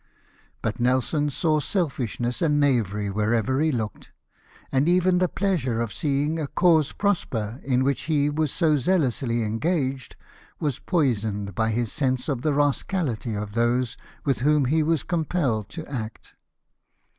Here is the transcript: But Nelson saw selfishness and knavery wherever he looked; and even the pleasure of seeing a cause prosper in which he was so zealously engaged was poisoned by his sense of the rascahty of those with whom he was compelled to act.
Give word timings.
But 0.63 0.79
Nelson 0.79 1.29
saw 1.29 1.59
selfishness 1.59 2.41
and 2.41 2.59
knavery 2.59 3.11
wherever 3.11 3.61
he 3.61 3.71
looked; 3.71 4.11
and 4.71 4.89
even 4.89 5.19
the 5.19 5.27
pleasure 5.29 5.79
of 5.79 5.93
seeing 5.93 6.39
a 6.39 6.47
cause 6.47 6.91
prosper 6.91 7.61
in 7.63 7.83
which 7.83 8.05
he 8.09 8.27
was 8.27 8.51
so 8.51 8.77
zealously 8.77 9.43
engaged 9.43 10.15
was 10.59 10.79
poisoned 10.79 11.53
by 11.53 11.69
his 11.69 11.91
sense 11.91 12.27
of 12.29 12.41
the 12.41 12.51
rascahty 12.51 13.35
of 13.35 13.53
those 13.53 13.95
with 14.25 14.39
whom 14.39 14.65
he 14.65 14.81
was 14.81 15.03
compelled 15.03 15.69
to 15.69 15.85
act. 15.87 16.33